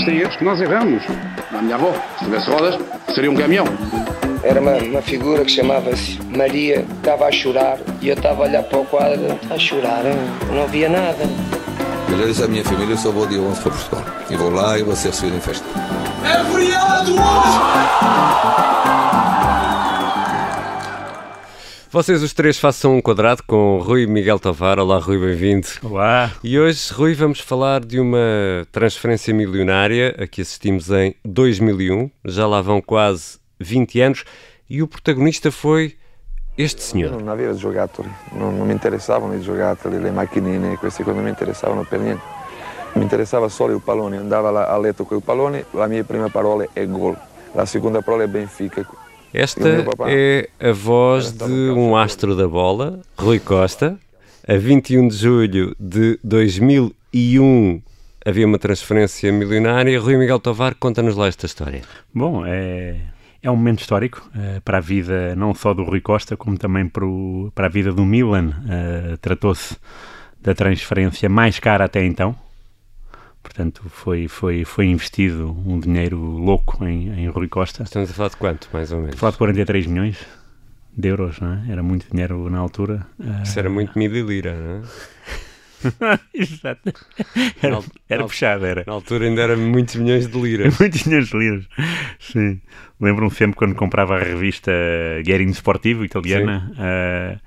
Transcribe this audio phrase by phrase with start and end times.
[0.00, 1.02] Existem erros que nós erramos.
[1.52, 2.78] A minha avó, se tivesse rodas,
[3.14, 3.66] seria um caminhão.
[4.42, 8.62] Era uma, uma figura que chamava-se Maria, estava a chorar e eu estava a olhar
[8.62, 10.04] para o quadro, a chorar,
[10.50, 11.28] não via nada.
[12.08, 14.04] Eu já disse à minha família, eu só vou dia 11 para Portugal.
[14.30, 15.66] E vou lá e vou ser recebido em festa.
[16.24, 17.14] É feriado
[21.92, 24.78] Vocês os três façam um quadrado com Rui Miguel Tovar.
[24.78, 25.66] Olá, Rui, bem-vindo.
[25.82, 26.30] Olá.
[26.40, 32.08] E hoje, Rui, vamos falar de uma transferência milionária a que assistimos em 2001.
[32.26, 34.24] Já lá vão quase 20 anos
[34.68, 35.96] e o protagonista foi
[36.56, 37.10] este senhor.
[37.10, 41.30] Non avevo giocattoli, non, non mi interessavano i giocattoli, le macchinine, queste cose non mi
[41.30, 42.22] interessavano per niente.
[42.92, 46.64] Mi interessava solo il pallone, andava a letto con il pallone, la mia prima parola
[46.72, 47.18] è gol,
[47.50, 48.86] la seconda parola è Benfica.
[49.32, 53.96] Esta é a voz de um astro da bola, Rui Costa.
[54.46, 57.80] A 21 de julho de 2001
[58.26, 60.00] havia uma transferência milionária.
[60.00, 61.82] Rui Miguel Tovar, conta-nos lá esta história.
[62.12, 62.96] Bom, é,
[63.40, 66.88] é um momento histórico uh, para a vida não só do Rui Costa, como também
[66.88, 68.48] para, o, para a vida do Milan.
[68.48, 69.76] Uh, Tratou-se
[70.42, 72.34] da transferência mais cara até então.
[73.42, 77.82] Portanto, foi, foi, foi investido um dinheiro louco em, em Rui Costa.
[77.82, 79.16] Estamos a falar de quanto, mais ou menos?
[79.16, 80.18] A falar de 43 milhões
[80.96, 81.64] de euros, não é?
[81.72, 83.06] Era muito dinheiro na altura.
[83.42, 84.82] Isso era muito mililira, não é?
[86.34, 86.92] Exato.
[87.62, 88.84] Era, Na- era na- puxado, era.
[88.86, 90.76] Na altura ainda era muitos milhões de liras.
[90.78, 91.64] Muitos milhões de liras.
[92.18, 92.60] Sim.
[93.00, 94.70] Lembro-me sempre quando comprava a revista
[95.24, 96.70] Guerin Sportivo italiana.
[96.78, 97.38] ah,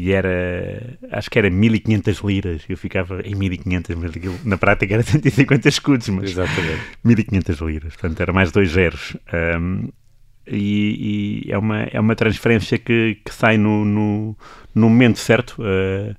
[0.00, 2.62] e era, acho que era 1500 liras.
[2.66, 6.80] Eu ficava em 1500, mas aquilo, na prática era 150 escudos, mas Exatamente.
[7.04, 9.14] 1500 liras, portanto era mais dois zeros.
[9.30, 9.90] Ahm,
[10.46, 14.34] e, e é, uma, é uma transferência que, que sai no, no,
[14.74, 15.62] no momento certo.
[15.62, 16.16] ah,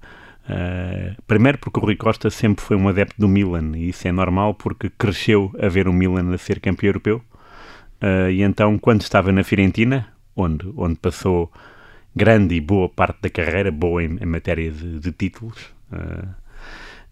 [0.48, 4.12] ah, primeiro porque o Rui Costa sempre foi um adepto do Milan e isso é
[4.12, 7.20] normal porque cresceu a ver o Milan a ser campeão europeu.
[8.00, 11.52] Ah, e então, quando estava na Fiorentina, onde, onde passou
[12.16, 15.58] grande e boa parte da carreira, boa em, em matéria de, de títulos,
[15.92, 16.36] ah,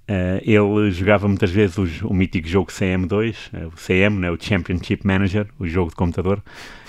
[0.10, 4.38] Uh, ele jogava muitas vezes os- o mítico jogo CM2, uh, o CM, né, o
[4.42, 6.42] Championship Manager, o jogo de computador.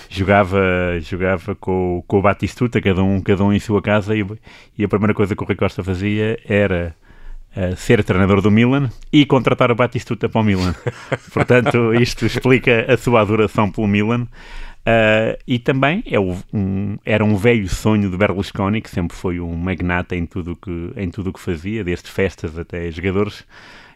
[0.08, 0.58] Jogava,
[1.02, 4.24] jogava com, o- com o Batistuta, cada um, cada um em sua casa, e,
[4.78, 6.96] e a primeira coisa que o Rui Costa fazia era
[7.54, 10.74] uh, ser treinador do Milan e contratar o Batistuta para o Milan.
[11.34, 14.26] Portanto, isto explica a sua adoração pelo Milan.
[14.80, 19.38] Uh, e também é o- um- era um velho sonho de Berlusconi, que sempre foi
[19.38, 23.46] um magnata em tudo que, em tudo o que fazia, desde festas até jogadores,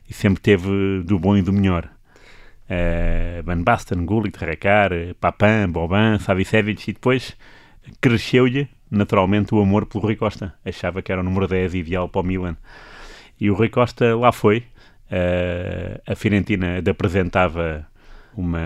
[0.09, 1.89] e sempre teve do bom e do melhor.
[2.69, 4.91] Uh, Van Basten, Gullit, Rekar,
[5.21, 7.35] Papin, Boban, Savicevic, e depois
[8.01, 10.55] cresceu-lhe naturalmente o amor pelo Rui Costa.
[10.65, 12.57] Achava que era o número 10 ideal para o Milan.
[13.41, 14.65] E o Rui Costa lá foi.
[15.11, 17.87] Uh, a Fiorentina apresentava
[18.37, 18.59] uma.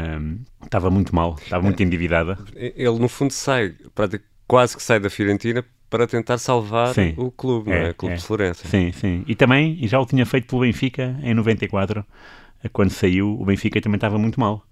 [0.63, 2.39] Estava muito mal, estava muito endividada.
[2.55, 3.75] Ele, no fundo, sai,
[4.47, 7.15] quase que sai da Fiorentina para tentar salvar Sim.
[7.17, 7.87] o clube, não é?
[7.89, 8.17] É, O clube é.
[8.19, 8.69] de Florença.
[8.69, 9.25] Sim, sim.
[9.27, 12.05] E também já o tinha feito pelo Benfica em 94.
[12.63, 14.63] eh, Quando saiu, o Benfica também estava muito mal.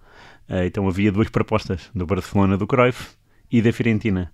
[0.48, 3.14] Eh, Então havia duas propostas, do Barcelona do Cruyff
[3.50, 4.30] e da Fiorentina.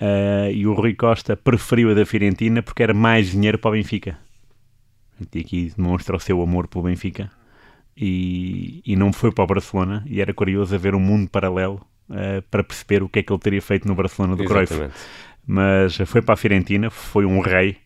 [0.00, 3.72] Eh, E o Rui Costa preferiu a da Fiorentina porque era mais dinheiro para o
[3.72, 4.18] Benfica.
[5.34, 7.30] E aqui demonstra o seu amor pelo Benfica.
[7.96, 10.02] E, e não foi para o Barcelona.
[10.06, 11.80] E era curioso a ver um mundo paralelo
[12.10, 14.94] eh, para perceber o que é que ele teria feito no Barcelona do Cruyff Exatamente.
[15.46, 17.78] mas foi para a Fiorentina, foi um rei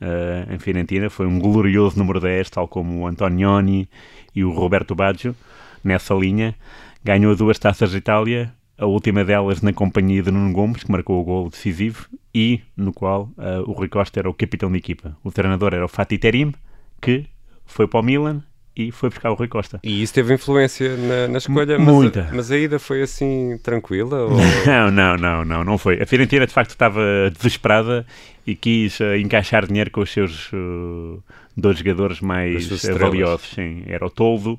[0.00, 3.88] eh, em Fiorentina, foi um glorioso número 10, tal como o Antonioni
[4.34, 5.34] e o Roberto Baggio,
[5.82, 6.54] nessa linha.
[7.02, 11.20] Ganhou duas taças de Itália, a última delas na companhia de Nuno Gomes, que marcou
[11.20, 15.16] o gol decisivo, e no qual eh, o Rui Costa era o capitão da equipa.
[15.24, 16.52] O treinador era o Fatih Terim,
[17.00, 17.26] que
[17.64, 18.42] foi para o Milan
[18.74, 19.80] e foi buscar o Rui Costa.
[19.82, 22.28] E isso teve influência na, na escolha, mas, Muita.
[22.30, 24.24] A, mas a ida foi assim tranquila?
[24.24, 24.30] Ou...
[24.66, 26.00] Não, não, não, não, não foi.
[26.00, 27.00] A Fiorentina de facto estava
[27.36, 28.06] desesperada
[28.46, 31.18] e quis eh, encaixar dinheiro com os seus eh,
[31.56, 33.50] dois jogadores mais valiosos.
[33.50, 34.58] Sim, era o Toldo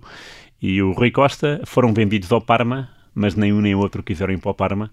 [0.62, 1.62] e o Rui Costa.
[1.66, 4.92] Foram vendidos ao Parma, mas nem um nem outro quiseram ir para o Parma.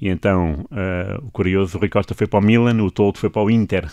[0.00, 3.28] E então, eh, o curioso, o Rui Costa foi para o Milan, o Toldo foi
[3.28, 3.88] para o Inter.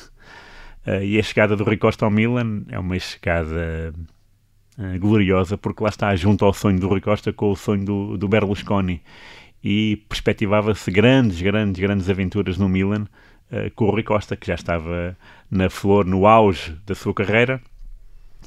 [1.03, 3.93] E a chegada do Rui Costa ao Milan é uma chegada
[4.79, 8.17] eh, gloriosa, porque lá está junto ao sonho do Rui Costa com o sonho do,
[8.17, 9.01] do Berlusconi.
[9.63, 13.05] E perspectivava-se grandes, grandes, grandes aventuras no Milan
[13.51, 15.17] eh, com o Rui Costa, que já estava
[15.51, 17.61] na flor, no auge da sua carreira.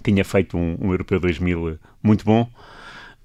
[0.02, 2.48] Tinha feito um, um Europeu 2000 muito bom.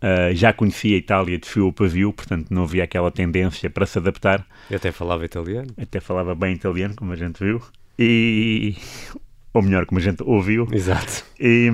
[0.01, 3.85] eh, já conhecia a Itália de fio a pavio, portanto não havia aquela tendência para
[3.85, 5.69] se adaptar Eu até falava italiano.
[5.81, 7.61] até falava bem italiano, como a gente viu,
[7.97, 8.75] e
[9.53, 11.23] ou melhor, como a gente ouviu, Exato.
[11.39, 11.71] e,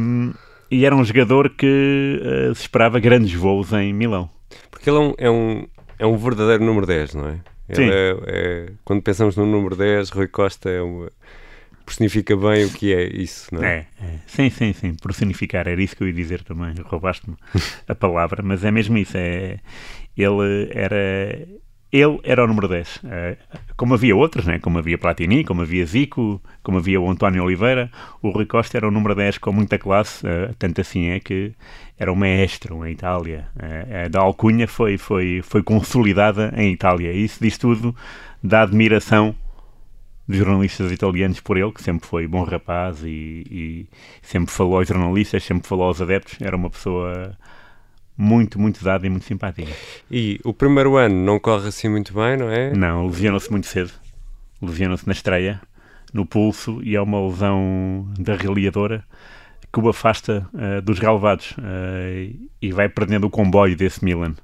[0.73, 4.29] e era um jogador que uh, se esperava grandes voos em Milão.
[4.71, 5.67] Porque ele é um, é um,
[5.99, 7.39] é um verdadeiro número 10, não é?
[7.71, 7.89] Sim.
[7.89, 11.09] É, é, quando pensamos no número 10, Rui Costa é uma,
[11.85, 13.87] personifica bem o que é isso, não é?
[14.01, 14.05] é?
[14.05, 14.19] é?
[14.25, 14.93] Sim, sim, sim.
[14.95, 16.73] Personificar, era isso que eu ia dizer também.
[16.83, 17.35] Roubaste-me
[17.87, 19.17] a palavra, mas é mesmo isso.
[19.17, 19.59] É,
[20.17, 21.47] ele era.
[21.93, 23.01] Ele era o número 10.
[23.05, 23.37] É,
[23.77, 24.57] como havia outros, né?
[24.57, 28.87] como havia Platini, como havia Zico, como havia o António Oliveira, o Rui Costa era
[28.87, 31.53] o número 10 com muita classe, é, tanto assim é que
[31.99, 33.47] era um maestro em Itália.
[34.05, 37.13] A da alcunha foi, foi, foi consolidada em Itália.
[37.13, 37.95] E isso diz tudo
[38.43, 39.35] da admiração
[40.27, 43.87] dos jornalistas italianos por ele, que sempre foi bom rapaz e, e,
[44.23, 46.41] sempre falou aos jornalistas, sempre falou aos adeptos.
[46.41, 47.37] Era uma pessoa
[48.17, 49.71] muito, muito dada e muito simpática.
[50.09, 52.73] E o primeiro ano não corre assim muito bem, não é?
[52.73, 53.91] Não, lesionou-se muito cedo.
[54.61, 55.61] Lesionou-se na estreia,
[56.13, 59.03] no pulso, e é uma lesão da reliadora
[59.71, 64.35] que o afasta uh, dos relevados uh, e vai perdendo o comboio desse Milan,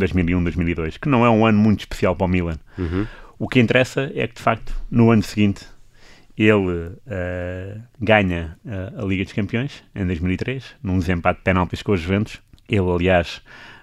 [0.00, 2.58] 2001-2002, que não é um ano muito especial para o Milan.
[2.78, 3.06] Uhum.
[3.38, 5.66] O que interessa é que, de facto, no ano seguinte,
[6.36, 8.56] ele uh, ganha
[8.96, 13.42] a Liga dos Campeões, em 2003, num desempate de penaltis com os Juventus, ele, aliás,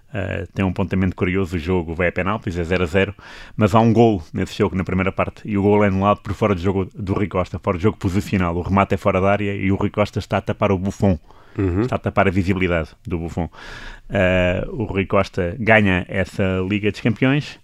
[0.09, 3.15] uh, tem um apontamento curioso: o jogo vai a penaltis, é 0 a 0,
[3.55, 6.33] mas há um gol nesse jogo, na primeira parte, e o gol é anulado por
[6.33, 8.55] fora de jogo do Rui Costa, fora de jogo posicional.
[8.55, 11.17] O remate é fora da área e o Rui Costa está a tapar o Buffon.
[11.57, 11.83] Uhum.
[11.83, 13.45] Está a tapar a visibilidade do Buffon.
[13.45, 17.59] Uh, o Rui Costa ganha essa Liga dos Campeões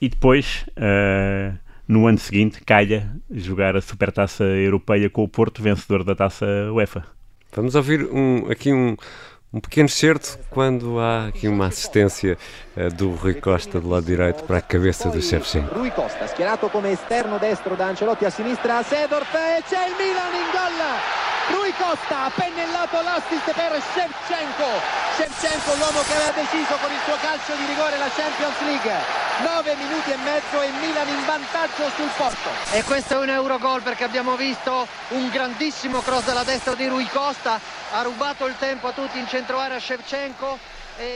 [0.00, 1.56] e depois, uh,
[1.86, 7.04] no ano seguinte, calha jogar a Supertaça Europeia com o Porto, vencedor da taça UEFA.
[7.52, 8.96] Vamos ouvir um, aqui um,
[9.52, 12.38] um pequeno certo quando há aqui uma assistência
[12.76, 15.74] uh, do Rui Costa do lado direito para a cabeça do Shevchenko.
[15.74, 19.94] Rui Costa, schierato come esterno destro da Ancelotti a sinistra a Sedorf e c'è il
[19.98, 21.58] Milan in gol!
[21.58, 24.70] Rui Costa ha pennellato l'assist per Shevchenko
[25.16, 29.76] Shevchenko l'uomo che aveva deciso con il suo calcio di rigore la Champions League 9
[29.76, 34.04] minuti e mezzo e Milan in vantaggio sul Porto e questo è un Eurogol perché
[34.04, 37.58] abbiamo visto un grandissimo cross dalla destra di Rui Costa.
[37.92, 40.58] Ha rubato il tempo a tutti in centro area Shevchenko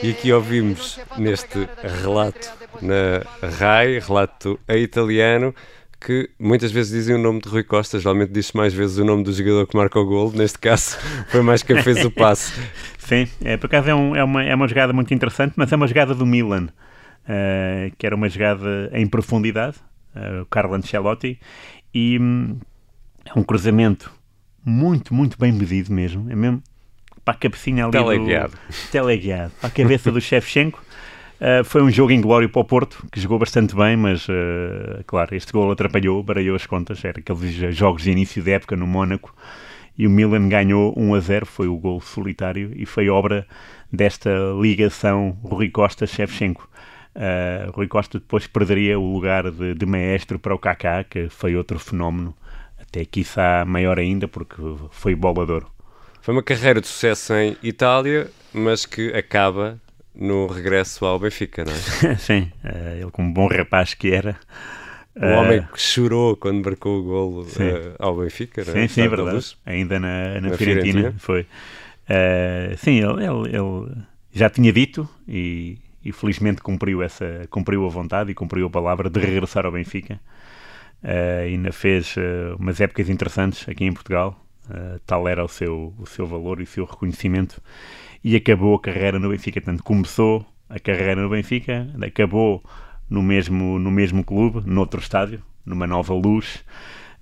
[0.03, 2.49] E aqui ouvimos neste relato
[2.81, 5.55] na RAI, relato a italiano,
[6.01, 9.23] que muitas vezes dizem o nome de Rui Costa, geralmente diz mais vezes o nome
[9.25, 10.97] do jogador que marca o gol, neste caso
[11.29, 12.53] foi mais quem fez o passe.
[12.99, 15.77] Sim, é, por acaso é, um, é, uma, é uma jogada muito interessante, mas é
[15.77, 16.69] uma jogada do Milan,
[17.25, 19.77] uh, que era uma jogada em profundidade,
[20.15, 21.39] uh, o Carlo Ancelotti,
[21.93, 22.59] e um,
[23.25, 24.13] é um cruzamento
[24.65, 26.63] muito, muito bem medido mesmo, é mesmo
[27.25, 28.53] para a cabecinha ali teleguiado.
[28.53, 28.91] do...
[28.91, 29.53] Teleguiado.
[29.61, 30.83] Para a cabeça do Shevchenko,
[31.41, 35.03] Uh, foi um jogo em glória para o Porto, que jogou bastante bem, mas, uh,
[35.07, 37.05] claro, este gol atrapalhou, baralhou as contas.
[37.05, 39.35] Era aqueles jogos de início de época no Mónaco.
[39.99, 43.47] E o Milan ganhou 1 a 0, foi o gol solitário e foi obra
[43.93, 44.31] desta
[44.61, 46.69] ligação Rui Costa-Shevchenko.
[47.15, 51.55] Uh, Rui Costa depois perderia o lugar de, de, maestro para o Kaká, que foi
[51.55, 52.35] outro fenómeno,
[52.77, 54.57] até quiçá maior ainda, porque
[54.91, 55.65] foi bolador.
[56.21, 59.79] Foi uma carreira de sucesso em Itália, mas que acaba
[60.13, 62.17] no regresso ao Benfica, não é?
[62.19, 64.37] Sim, uh, ele como bom rapaz que era.
[65.15, 67.47] O uh, homem que chorou quando marcou o golo
[68.01, 68.89] ao Benfica, não é?
[68.89, 69.57] Sim, sim, é verdade.
[69.65, 71.47] Ainda na, na, na Fiorentina, Fiorentina, foi.
[72.79, 73.97] sim, ele, ele, ele,
[74.33, 79.09] já tinha dito e, e, felizmente cumpriu, essa, cumpriu a vontade e cumpriu a palavra
[79.09, 80.21] de regressar ao Benfica.
[81.43, 82.15] ainda fez
[82.59, 84.39] umas épocas interessantes aqui em Portugal.
[85.07, 87.61] tal era o seu, o seu valor e o seu reconhecimento
[88.23, 89.61] e acabou a carreira no Benfica.
[89.61, 92.63] Portanto, começou a carreira no Benfica, acabou
[93.09, 96.65] no mesmo, no mesmo clube, noutro estádio, numa nova luz,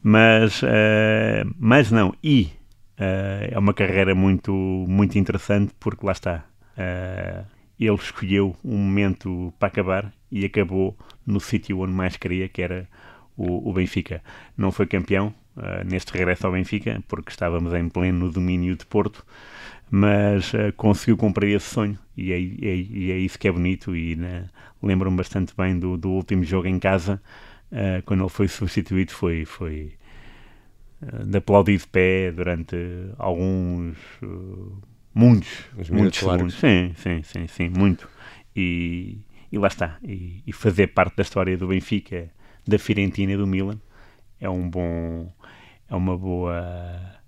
[0.03, 2.51] mas, uh, mas não, e
[2.99, 6.45] uh, é uma carreira muito, muito interessante porque lá está,
[6.77, 7.45] uh,
[7.87, 10.97] ele escolheu um momento para acabar e acabou
[11.27, 12.89] no sítio onde mais queria, que era
[13.37, 14.23] o, o Benfica.
[14.57, 15.35] Não foi campeão
[15.85, 19.23] neste regresso ao Benfica, porque estávamos em pleno domínio de Porto,
[19.95, 23.95] mas uh, conseguiu cumprir esse sonho e é, é, e é, isso que é bonito
[23.95, 24.49] e né,
[24.83, 27.21] lembro-me bastante bem do, do, último jogo em casa
[27.71, 29.93] uh, quando ele foi substituído foi, foi
[31.03, 32.75] uh, de aplaudir de pé durante
[33.19, 33.99] alguns
[35.15, 35.49] muitos,
[35.91, 38.09] muitos segundos sim, sim, sim, sim, muito.
[38.55, 39.19] E,
[39.51, 39.99] e lá está.
[40.03, 42.31] E, e, fazer parte da história do Benfica
[42.67, 43.81] da Fiorentina e do Milan
[44.41, 45.33] é um bom
[45.89, 47.21] é uma boa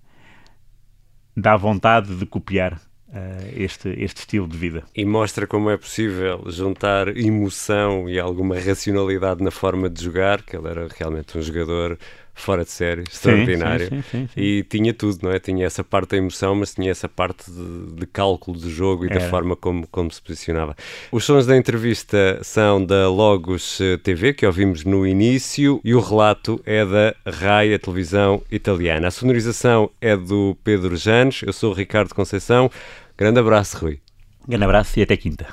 [1.35, 2.73] dá vontade de copiar
[3.09, 4.83] uh, este, este estilo de vida.
[4.95, 10.55] E mostra como é possível juntar emoção e alguma racionalidade na forma de jogar, que
[10.55, 11.97] ele era realmente um jogador
[12.35, 13.87] fora de série, extraordinário.
[13.87, 15.39] Sim, sim, sim, e tinha tudo, não é?
[15.39, 19.09] Tinha essa parte da emoção, mas tinha essa parte de, de cálculo do jogo e
[19.09, 19.19] Era.
[19.19, 20.75] da forma como, como se posicionava.
[21.11, 25.99] Os sons da entrevista são da Logos eh, TV, que ouvimos no início, e o
[26.01, 29.07] relato é da RAI, a televisão italiana.
[29.07, 32.69] A sonorização é do Pedro Janes, eu sou o Ricardo Conceição.
[33.17, 33.99] Grande abraço, Rui.
[34.45, 35.47] Grande abraço e até quinta.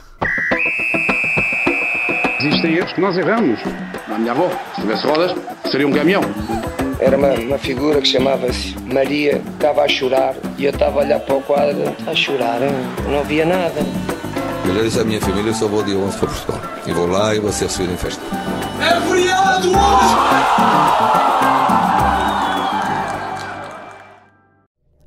[2.44, 3.60] Existem erros que nós erramos.
[4.12, 5.32] A minha avó, se tivesse rodas,
[5.70, 6.22] seria um caminhão.
[6.98, 11.20] Era uma, uma figura que chamava-se Maria, estava a chorar e eu estava a olhar
[11.20, 12.58] para o quadro, a chorar,
[13.08, 13.80] não havia nada.
[14.66, 16.60] Eu já disse à minha família, eu só vou dia 11 para Portugal.
[16.84, 18.22] E vou lá e vou ser recebido em festa.
[18.80, 20.12] É feriado hoje!